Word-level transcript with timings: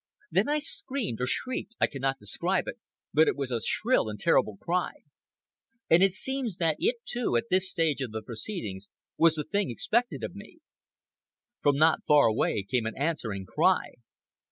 Then 0.31 0.49
I 0.49 0.57
screamed...or 0.57 1.27
shrieked—I 1.27 1.85
cannot 1.85 2.17
describe 2.17 2.67
it, 2.67 2.79
but 3.13 3.27
it 3.27 3.35
was 3.35 3.51
a 3.51 3.61
shrill 3.61 4.09
and 4.09 4.19
terrible 4.19 4.57
cry. 4.57 4.93
And 5.91 6.01
it 6.01 6.13
seems 6.13 6.55
that 6.57 6.77
it, 6.79 6.95
too, 7.05 7.35
at 7.35 7.49
this 7.51 7.69
stage 7.69 8.01
of 8.01 8.09
the 8.11 8.23
proceedings, 8.23 8.89
was 9.15 9.35
the 9.35 9.43
thing 9.43 9.69
expected 9.69 10.23
of 10.23 10.33
me. 10.33 10.57
From 11.59 11.75
not 11.75 12.03
far 12.07 12.25
away 12.25 12.63
came 12.63 12.87
an 12.87 12.97
answering 12.97 13.45
cry. 13.45 13.97